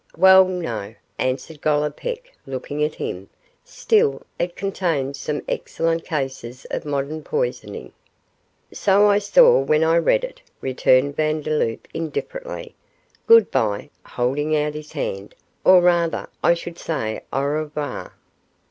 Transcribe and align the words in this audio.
'Well, 0.17 0.45
no,' 0.47 0.95
answered 1.19 1.61
Gollipeck, 1.61 2.33
looking 2.47 2.83
at 2.83 2.95
him; 2.95 3.29
'still, 3.63 4.23
it 4.39 4.55
contains 4.55 5.19
some 5.19 5.43
excellent 5.47 6.05
cases 6.05 6.65
of 6.71 6.85
modern 6.85 7.21
poisoning.' 7.23 7.93
'So 8.73 9.05
I 9.07 9.19
saw 9.19 9.59
when 9.59 9.83
I 9.83 9.97
read 9.99 10.23
it,' 10.23 10.41
returned 10.59 11.15
Vandeloup, 11.17 11.87
indifferently. 11.93 12.73
'Good 13.27 13.51
bye,' 13.51 13.91
holding 14.03 14.55
out 14.55 14.73
his 14.73 14.93
hand, 14.93 15.35
'or 15.63 15.81
rather 15.81 16.29
I 16.43 16.55
should 16.55 16.79
say 16.79 17.21
au 17.31 17.43
revoir. 17.43 18.13